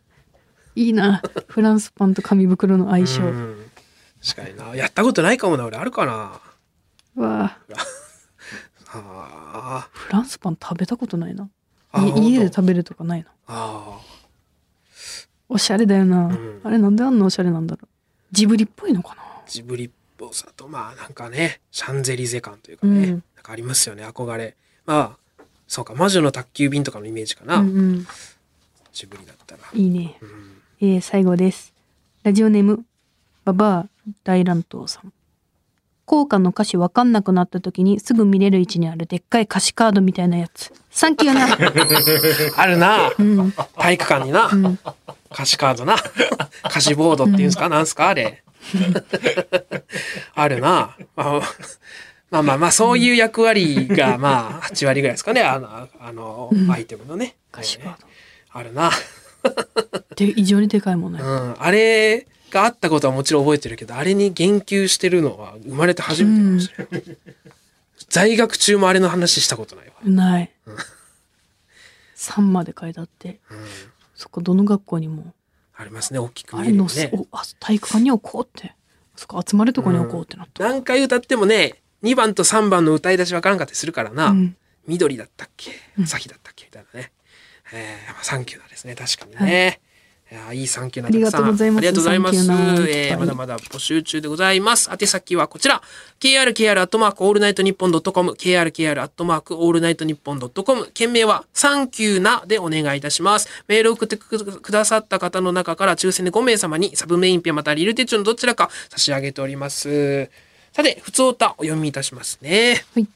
[0.76, 1.22] いいな。
[1.48, 3.22] フランスパンと紙袋の相性。
[4.24, 4.76] 確かにな。
[4.76, 5.66] やったことないかもな。
[5.66, 6.42] 俺あるかな。
[7.16, 7.58] わ
[8.88, 11.50] あフランスパン食べたことないな。
[12.18, 13.30] 家で食べるとかないな。
[13.48, 14.00] あ。
[14.00, 14.00] あ
[15.48, 16.28] おしゃれだよな。
[16.28, 17.88] んあれなんであんなおしゃれなんだろう。
[18.32, 19.22] ジブリっぽいのかな？
[19.22, 19.44] あ。
[19.48, 22.94] ジブリっぽさと、まあなんかね、シャンゼリゼ感というかね。
[22.94, 24.04] うんなんかありますよね。
[24.06, 24.56] 憧れ。
[24.86, 25.94] まあ、そうか。
[25.94, 27.58] 魔女の宅急便とかのイメージかな。
[27.58, 28.08] うんうん。
[28.92, 29.62] ジブリだったら。
[29.74, 30.18] いいね。
[30.22, 30.52] うん
[30.94, 31.74] えー、最後です。
[32.24, 32.86] ラジオネーム、
[33.44, 33.86] ババア
[34.24, 35.12] 大乱闘さん。
[36.06, 40.72] 効果の歌詞わかんなくなった時にすぐ見れる位置にあるでっかい歌詞カードみたいなやつ。
[40.92, 41.48] サンキューな。
[42.62, 43.10] あるな。
[43.18, 43.52] うん。
[43.78, 44.48] 体育館にな。
[44.54, 44.80] ん
[45.32, 45.96] 歌詞カードな。
[46.70, 48.10] 歌詞ボードっていうんですか、なんすか？
[48.10, 48.44] あれ。
[50.36, 50.96] あるな。
[51.16, 51.42] まあ、
[52.30, 55.42] まあまあまあ、そういう役割が、まあ、8割ぐらいですかね。
[55.42, 57.36] あの、あの、アイテムのね。
[57.52, 58.08] 歌詞カード。
[58.52, 58.92] あるな。
[60.16, 61.24] で、異常にでかいもんねう。
[61.26, 61.56] ん。
[61.62, 67.18] あれがあったことはもちろん覚えてるけど、あれに言及してるのは生まれて初めてかもしれない。
[68.10, 69.94] 在学中もあれの話したことないわ。
[70.04, 70.52] ない。
[72.16, 73.58] 3まで書いてあって、うん。
[74.16, 75.34] そこどの学校にも、
[75.76, 76.20] ありますね。
[76.20, 76.86] 大きくあれの。
[76.86, 78.74] おあ体育館に置こうって。
[79.16, 80.64] そこ集まるとこに置こうってなった。
[80.64, 84.28] 何回歌ってもね、2番と3番の歌い出しわからんかったりするからな。
[84.28, 85.72] うん緑だったっけ？
[86.00, 86.66] 朝日だったっけ？
[86.66, 87.12] みたいなね。
[87.74, 88.96] えー、まあサンキューなですね。
[88.96, 89.80] 確かにね。
[90.32, 92.38] いやーいいサンキューなありがとうございますありがとうございます。
[92.90, 94.90] えー、まだまだ募集中でございます。
[94.92, 95.84] 宛先はこちら。
[96.20, 103.48] krkr アットマークオールナイトニッポンドットコム krkr アットマークオールナイトニッポンドットコム件名はサンキューなでお願いいたします。
[103.68, 110.32] メールを送ってくくださった方の中から抽選で5名様にサブメインペンまたはリール手帳のどちらか差し上げております。
[110.74, 112.84] さて、ふつおたお読みいたしますね。
[112.96, 113.08] はい。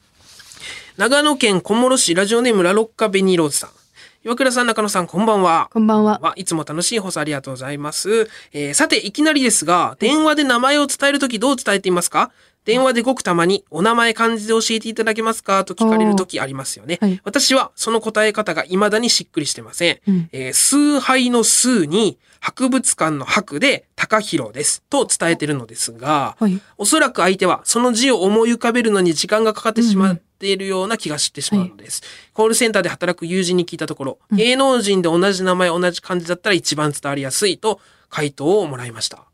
[0.95, 3.78] 長野県小諸市ラジオネームラロッカベニーローズさん。
[4.25, 5.69] 岩倉さん、中野さん、こんばんは。
[5.71, 6.19] こんばんは。
[6.21, 8.29] はいつも楽しい放送ありがとうございます。
[8.51, 12.29] えーさて、いきなりですが、電話で名前を伝えるときどう伝えていますか？
[12.69, 15.65] 電話でごくたまにお名前漢字で教えていただけますか？
[15.65, 16.99] と聞かれる時ありますよね。
[17.01, 19.99] はい私はその答え方が未だにしっくりしてません。
[20.07, 26.61] うんえー崇拝の崇に博物館の博で高弘ですと伝えてるのですが、はい。
[26.77, 32.03] おそらく相手はその字を思い浮かべるのに時間がかかってしまっているような気がしてしまうのです。
[32.33, 39.25] コールセンターで働く友人に聞いたところ、芸能人で同じ名前同じ漢字だったら一番伝わりやすいと回答をもらいました。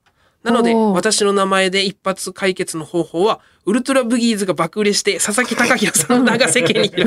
[0.46, 7.06] なので、私の名前で一発解決の方法は、ウルトラブギーズが爆売れして、佐々木隆弘さんの名が世間にいる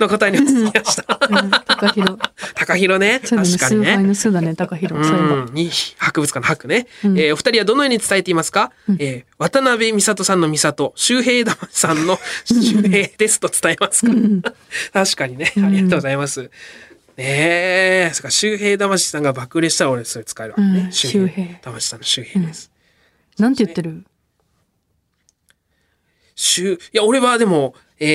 [0.00, 1.20] の答えに移りました。
[1.30, 2.16] うん高弘。
[2.56, 3.20] 高弘 ね。
[3.20, 3.96] 確かにね。
[3.98, 5.08] の崇だね、高弘。
[5.08, 5.16] そう
[5.98, 14.12] 博物館の博ね、うんえーお二人はどのように伝えていますか、えー渡辺美里さんの美里、周平玉さんの周平ですと伝えますか？
[14.92, 16.50] 確かにね、ありがとうございます。
[17.16, 20.80] ねえ、そっか、周平魂さんが爆売れしたら俺それ使えるわね。
[20.86, 22.69] うん周平魂さんの周平です。
[23.40, 24.04] なんて言ってる？
[26.34, 28.06] 周、いや、俺はでも、え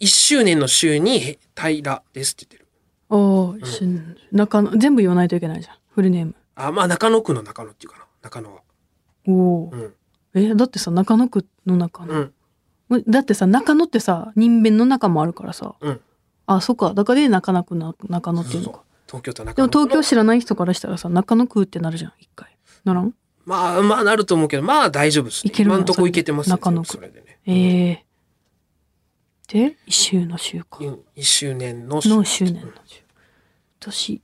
[0.00, 2.66] ー、1周年の週に平ですって言ってる。
[3.10, 3.84] おーし
[4.32, 5.76] 中野、全部言わないといけないじゃん。
[5.94, 6.34] フルネーム。
[6.54, 8.04] あ、まあ中野区の中野っていうかな。
[8.22, 8.62] 中野は。
[9.26, 9.76] おおう。
[9.76, 9.94] ん。
[10.34, 12.32] え、だってさ、中野区の中う
[12.90, 12.98] 野。
[12.98, 13.04] ん。
[13.06, 15.74] だってさ、中野ってさ、人弁の中もあるからさ。
[15.80, 16.00] うん。
[16.46, 16.94] あ、そっか。
[16.94, 18.82] だからで中野区な中野っていうのか。
[19.06, 22.56] 東京都中でも野区の東京知らない人からしたらさ、中野区ってなるじゃん、一回。
[22.84, 23.14] ならん？
[23.48, 25.48] まあ、まあなると思うけど、まあ大丈夫です、ね。
[25.48, 26.52] いけるな今んとこいけてますね。
[26.52, 27.38] 中野区それでね。
[27.46, 28.04] ええ
[29.48, 30.78] で、一周の週か。
[30.82, 33.00] うん1周年のの周年の週。
[33.80, 34.20] 私、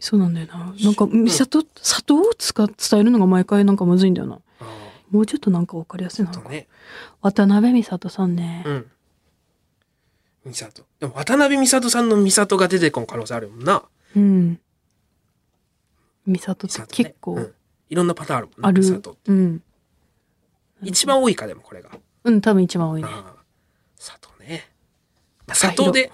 [0.00, 0.74] そうなんだよな。
[0.82, 4.40] なんか、美里、砂糖を使っ伝えるのが毎回なんかむずいんだよな。
[4.60, 4.64] あ
[5.12, 6.66] もうちょっとなんかわかりやすいなね。
[7.20, 8.64] 渡辺美里さんね。
[8.66, 8.90] うん。
[10.44, 10.84] 美里。
[10.98, 13.84] でも渡辺美里さんの美里が出てこん可能性あるもんな。
[14.16, 14.58] うん。
[16.26, 17.54] 美里って結構うん
[17.88, 18.68] いろんなパターンあるもんな。
[18.68, 18.80] ある。
[18.80, 19.62] 美里ってうん。
[20.82, 21.90] 一番多いか、でもこれが。
[22.24, 23.08] うん、多分一番多いね。
[23.10, 23.44] ああ。
[23.98, 24.68] 佐藤ね。
[25.46, 26.10] まあ高佐藤で、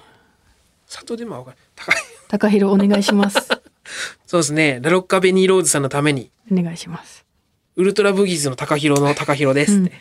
[0.87, 1.57] 佐藤でもわかる。
[1.75, 1.97] 高い。
[2.29, 3.39] 高弘お願いします。
[4.27, 4.79] そうですね。
[4.83, 7.25] ラロッカベニーローズさんのために、お願いします。
[7.77, 9.93] ウルトラブギーズの高弘の高弘ですって。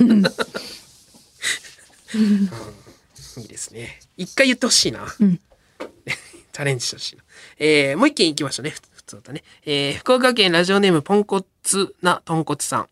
[0.00, 0.22] うん
[3.38, 4.00] いいですね。
[4.16, 5.06] 一回言ってほしいな。
[5.20, 5.40] うん
[6.52, 7.22] チャレンジしてほしいな。
[7.58, 8.74] えー、もう一件行きましょうね。
[9.08, 9.42] ふ普通だね。
[9.64, 12.88] えー、福岡県ラジオネームポンコツなとんこつさん。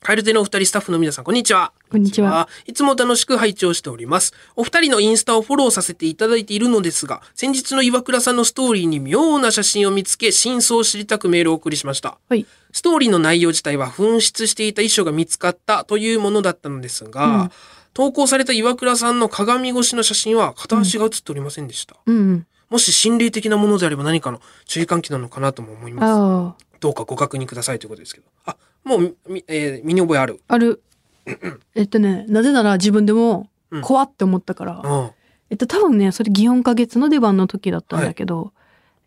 [0.00, 1.72] カエルテのお二人スタッフの皆さん、こんにちは。
[1.90, 2.48] こんにちは。
[2.66, 4.34] いつも楽しく拝聴しております。
[4.54, 12.18] お二人のインスタをフォローさせていただいているのですが、先日の岩倉さんのストーリーに妙な写真を見つけ、真相を知りたくメールをお送りしました。
[12.28, 12.46] はい。
[12.70, 17.50] ストーリーの内容自体は紛失していた遺書が見つかったというものだったのですが、うん
[17.96, 21.96] 投稿された岩倉さんの鏡越しの写真は片足が写っておりませんでした。
[22.04, 22.46] うんうん。
[22.68, 26.66] もし心霊的なものであれば何かの注意喚起なのかなとも思います。
[26.80, 28.26] どうかご確認くださいということですけど。
[28.44, 30.40] あ、もうみ、えー身に覚えある。
[30.48, 30.82] ある。
[31.74, 35.10] えっとね、なぜなら自分でもうん怖って思ったから、うん。
[35.50, 38.52] えっと多分ね、それ祇園花月の出番の時だったんだけど、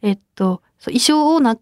[0.01, 1.57] えっと、そう衣装をな、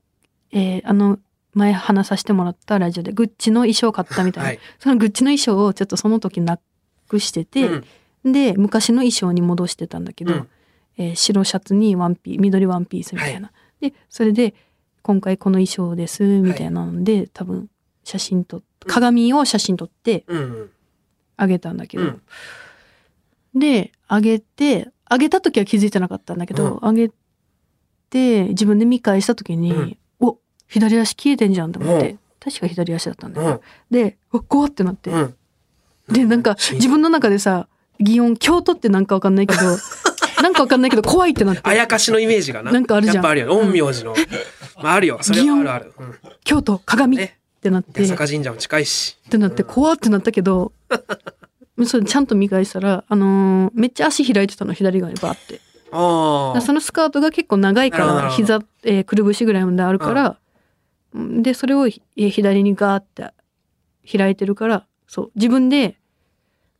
[0.51, 1.19] えーあの、
[1.53, 4.59] 前話させてもらったラジオでグッチの衣装を買ったみたいな、はい。
[4.79, 6.59] そのグッチの衣装をちょっとその時な
[7.07, 7.85] くしてて、うん
[8.25, 10.49] で昔の衣装に戻してたんだけど、うん
[10.97, 14.53] えー白シャツにワンピー緑ワンピースみたいな、でそれで
[15.01, 17.69] 今回この衣装ですみたいなので、多分
[18.03, 20.69] 写真撮っ鏡を写真撮ってうん。
[21.39, 22.21] あげたんだけど、うん。
[23.59, 27.11] であげてあげた時は気づいてなかったんだけど、あげ
[28.09, 29.97] て自分で見返した時に、うん。
[30.19, 32.19] お左足消えてんじゃんと思って、うん。
[32.39, 33.59] 確か左足だったんだよ、うん。
[33.91, 35.35] でうわ怖ってなって、うん。
[36.09, 36.75] でなんかうん。
[36.75, 37.67] 自分の中でさ
[37.99, 39.61] 祇園京都ってなんかわかんないけど
[40.41, 42.71] なんかわかんないけど怖いってなってあやかしのイメージがな。
[42.71, 43.65] なんかあるじゃんやっぱあるよね。
[43.67, 44.13] 陰陽師の。
[44.81, 45.17] まああるよ。
[45.23, 45.93] それはあるある。
[45.99, 46.15] うん。
[46.43, 47.37] 京都鏡っね。
[47.61, 49.17] てなって、坂神社も近いし。
[49.29, 50.71] てなって怖ってなったけど
[51.85, 55.59] それちゃんと見返したら、あのーめっちゃ足開いてたの左側にバーって
[55.91, 56.61] ああ。
[56.61, 60.37] そのスカートが結構長いから膝、えーくるぶしぐらいまであるから、
[61.15, 63.31] でそれを、えー左にガーって
[64.17, 65.97] 開いてるからそう自分で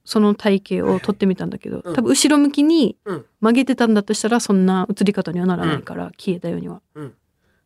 [0.09, 6.81] その体型を撮ってみたんだけど、うん多分後ろ向きにうん曲げてたんだとしたらそんな映り方にはならないから、消えたようには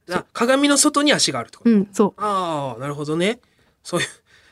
[0.08, 3.40] じゃあ鏡の外に足があるってことうんそああ、なるほどね。
[3.84, 4.08] そういう、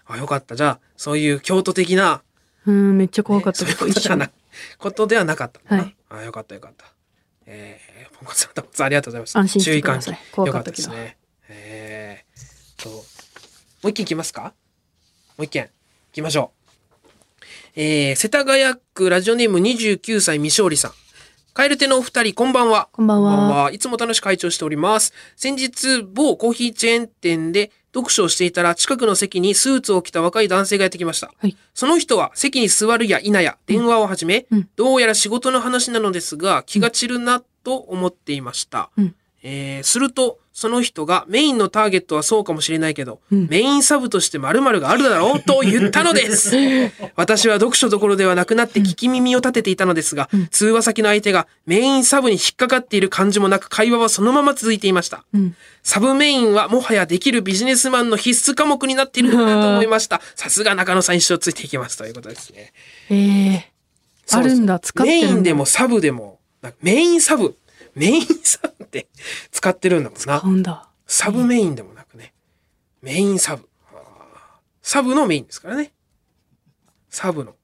[0.06, 0.56] あ、よかった。
[0.56, 2.22] じゃあ、そういう京都的な、
[2.68, 4.32] ううんめっちゃ怖かったねそういうことではな
[4.78, 5.76] ことではなかった。
[5.76, 6.86] はいあよかったよかった。
[7.48, 9.36] えー、ポンコツさん、ポンコツありがとうございます。
[9.36, 10.32] 安心して注意喚ください起。
[10.32, 11.18] 怖よかったですね。
[11.48, 13.02] えー、と、も
[13.86, 14.54] う一件いきますか？
[15.38, 15.66] もう一件。
[15.66, 15.70] い
[16.12, 16.59] きましょう。
[17.82, 20.92] えー、世田谷区ラジオネーム29歳未勝利さん。
[21.54, 22.90] カエルテのお二人、こんばんは。
[22.92, 25.14] こんばんはいつも楽しく会長しております。
[25.38, 31.32] 先日、某コーヒーチェーン店で読書をしていたら近くの席にスーツを着た若い男性がやってきました。
[31.38, 31.56] はい。
[31.74, 38.90] その人は席に座るや否や電話を始め、うんどうやら仕事の話なのですが気が散るなと思っていました。
[38.98, 46.56] うんえーすると、その人がメインのターゲットはそうかもしれないけど、うんメインサブとして〇〇があるだろうと言ったのです。
[47.16, 55.24] 私は読書どころではなくなって聞き耳を立てていたのですが、通話先の相手がメインサブに引っかかっている感じもなく会話はそのまま続いていました。
[55.34, 55.56] うん。
[55.84, 60.22] ササブメインはもはやできるビジネスマンの必須科目になっているのかなと思いました。
[60.36, 62.72] さすが中野さん一生ついていきますということですね。
[63.10, 63.16] え
[63.66, 63.72] え
[64.32, 65.28] あるんだ、使ってるんだ。
[65.28, 66.40] メインでもサブでも、
[66.82, 67.58] メインサブ、
[68.00, 69.10] メインサブって
[69.52, 70.90] 使ってるんだもんなんだ。
[71.06, 72.34] サブメインでもなくね。
[73.02, 73.68] メインサブ。
[74.82, 75.92] サブのメインですからね。
[77.10, 77.56] サブの。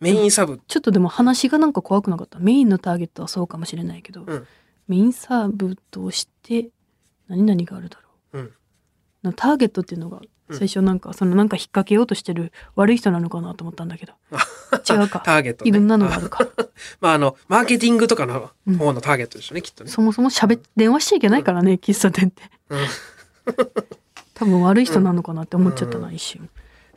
[0.00, 0.60] メインサブ。
[0.66, 2.38] ちょっとでも話がなんか怖くなかった。
[2.38, 4.46] メインのターゲットはそうかもしれないけど、うん
[4.88, 6.70] メインサーブとして
[7.28, 8.38] 何々があるだろう。
[8.38, 8.52] うん。
[9.22, 14.12] なターゲットっていうのが最初なんか、そのなんか引っ掛けようとしてる悪い人なのかなと思ったんだけど。
[14.88, 15.20] 違うか。
[15.20, 15.68] ターゲット、ね。
[15.68, 16.48] いろんなのがあるか。
[17.00, 19.90] まあ、あの、マーケティングとかの方のターゲットでしょうね、きっとね。
[19.90, 22.42] そもそも喋っ電話しちゃいけないからね、喫茶店って。
[22.70, 22.78] うん
[24.38, 26.48] 多分悪い人なのかなって思っちゃったな、一瞬。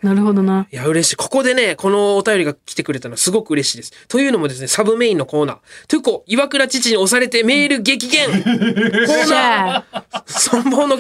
[0.04, 0.68] なるほどな。
[0.72, 1.16] いや、嬉しい。
[1.16, 3.94] ここでね、このお便りが来てくれたのはすごく嬉しいです。
[4.08, 5.58] というのもですね、サブメインのコーナー。
[5.88, 10.98] トゥコ、岩倉父に押されてメール激減 コーじナー存亡の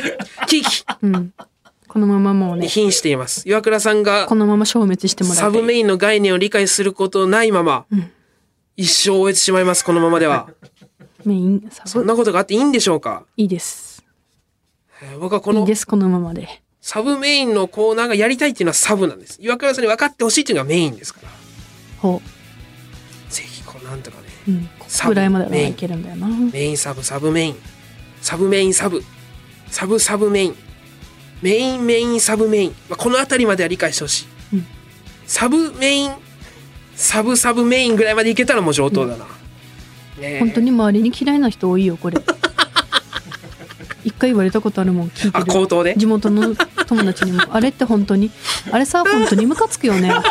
[0.47, 1.33] 危機うん。
[1.91, 3.43] このままもうね、に瀕しています。
[3.45, 5.37] 岩倉さんがこのまま消滅してもらい。
[5.37, 8.11] サブメインの概念を理解することないまま、ん
[8.77, 10.47] 一生終えてしまいます、このままでは。
[11.25, 13.25] メイン、サブ、そんなことがあっていいんでしょうか？
[13.35, 14.05] いいです。
[15.03, 16.61] えー僕はこのいいです、このままで。
[16.79, 19.37] サブメインのコーナーがやりたいっていうのはサブなんです。
[19.41, 21.29] 岩倉さんに分かってほしいっていうのがメインですから。
[21.99, 22.21] ほ
[23.29, 24.23] ぜひ、こうなんとかね。
[24.47, 24.51] う。
[24.51, 24.69] うん。
[24.79, 26.27] こサブこぐらいまでいけるんだよな。
[26.27, 27.55] メインサブ、サブメイン。
[28.21, 29.03] サブメインサブ。
[29.67, 30.55] サブサブメイン。
[31.41, 32.75] メインメインサブメイン。
[32.89, 34.25] まあ、このあたりまでは理解してほしい。
[34.53, 34.65] うん
[35.25, 36.11] サブメイン、
[36.95, 39.23] サブサブメインぐらいまでいけたらもう上等だな。
[40.19, 42.17] ねえ本当に周りに嫌いな人多いよ、これ。
[44.03, 45.45] 一回言われたことあるもん、聞いてあ、る。
[45.45, 45.95] 口頭で？
[45.95, 46.53] 地元の
[46.95, 48.31] 友達にも、あれって本当に、
[48.69, 50.13] あれさ、本当にムカつくよね。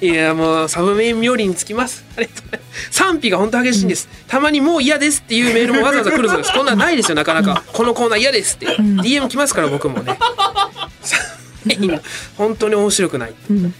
[0.00, 2.06] いや、もうサブメイン冥利につきます。
[2.16, 4.08] ありがとうございます賛否が本当激しいんです。
[4.26, 6.52] たまにもう嫌ですっていうメールもわざわざ来るそうです。
[6.54, 7.62] こんなんないですよ、なかなか。
[7.70, 8.66] このコーナー嫌ですって。
[8.66, 10.18] DM 来ますから、僕もね。
[12.36, 13.34] 本当に面白くない。
[13.50, 13.74] うん。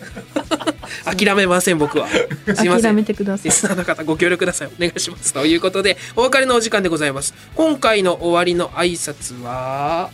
[1.05, 2.09] 諦めません、僕は。
[2.09, 3.03] すいません諦め。
[3.05, 3.45] てください。
[3.45, 4.69] リスナーの方ご協力ください。
[4.69, 5.33] お願いします。
[5.33, 7.35] ということで、お別れのお時間でございます。
[7.55, 10.11] 今回の終わりの挨拶は、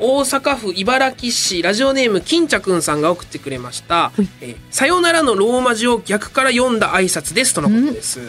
[0.00, 8.20] 大阪府茨木市ラジオネーム金茶くんさんが送ってくれましたはい「えーさよならのローマ字を逆から読んだ挨拶です」とのことです。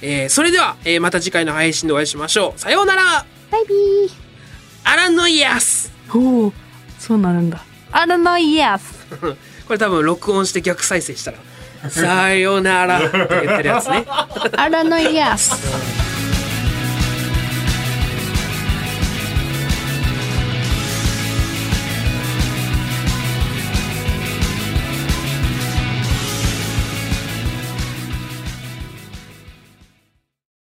[0.00, 2.60] えーそれでは、えーまた次回の配信でお会いしましょう。
[2.60, 4.10] さようならバイビー。
[4.84, 6.52] アランノイアスおお、
[7.00, 7.62] そうなるんだ。
[7.90, 9.06] あらのイエス。
[9.66, 11.38] これ多分録音して逆再生したら
[11.90, 14.04] 「さようなら」って言ってるやつね。
[14.56, 15.52] あらのイエス。